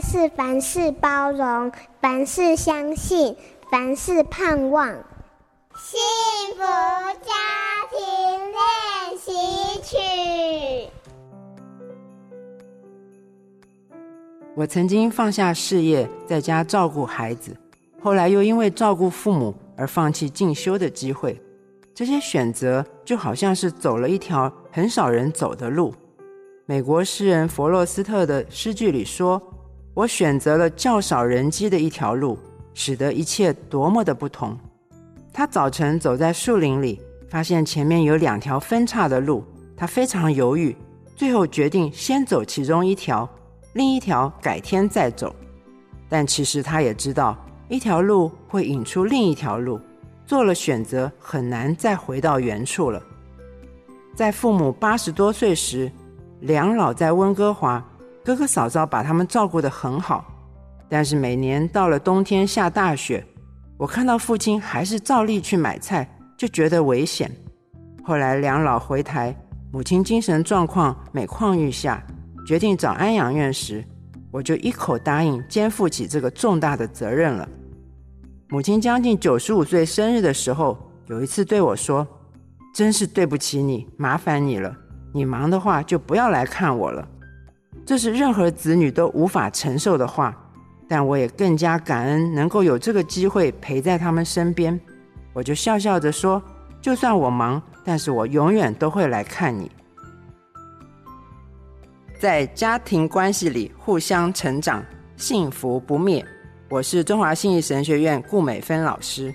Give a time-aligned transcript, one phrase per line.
[0.00, 3.36] 是凡事包容，凡事相信，
[3.70, 4.88] 凡事盼望。
[5.76, 5.98] 幸
[6.56, 6.62] 福
[7.22, 7.32] 家
[7.90, 7.98] 庭
[8.52, 10.90] 练习曲。
[14.54, 17.56] 我曾经放下事业，在家照顾孩子，
[18.00, 21.40] 后来又因为照顾父母而放弃进修的机会。
[21.94, 25.94] 这些选择就好像是走了一条很少人走的路。
[26.66, 29.40] 美国诗人弗洛斯特的诗句里说
[29.98, 32.38] ：“我选择了较少人机的一条路，
[32.72, 34.56] 使得一切多么的不同。”
[35.34, 39.42] 他早晨走在树林里，发现前面有两条分岔的路，
[39.76, 40.76] 他非常犹豫，
[41.16, 43.28] 最后决定先走其中一条。
[43.72, 45.34] 另一条改天再走，
[46.08, 47.36] 但其实他也知道，
[47.68, 49.80] 一条路会引出另一条路，
[50.24, 53.02] 做了选择很难再回到原处了。
[54.14, 55.90] 在父母八十多岁时，
[56.42, 57.84] 两老在温哥华，
[58.24, 60.24] 哥哥嫂嫂把他们照顾得很好，
[60.88, 63.24] 但是每年到了冬天下大雪，
[63.76, 67.30] 我看到父亲还是照例去买菜，就觉得危险。
[68.04, 69.34] 后来两老回台，
[69.72, 72.02] 母亲精神状况每况愈下。
[72.46, 73.84] 决定找安养院时，
[74.30, 77.46] 我就一口答应肩负起这个重大的责任了。
[78.48, 82.06] 母亲将近九十五岁生日的时候，有一次对我说
[82.74, 84.74] ：“真是对不起你，麻烦你了。
[85.12, 87.06] 你忙的话就不要来看我了。”
[87.88, 90.36] 这是任何子女都无法承受的话，
[90.86, 94.78] 但我也更加感恩能够有这个机会陪在他们身边。
[95.32, 96.42] 我就笑笑着说
[96.82, 99.70] ：“就算我忙，但是我永远都会来看你。”
[102.20, 104.84] 在家庭关系里互相成长，
[105.16, 106.22] 幸福不灭。
[106.68, 109.34] 我是中华信义神学院顾美芬老师。